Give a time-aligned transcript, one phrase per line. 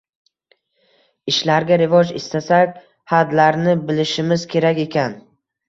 [1.31, 2.73] Ishlarga rivoj istasak
[3.13, 5.19] hadlarni bilishimiz kerak ekan.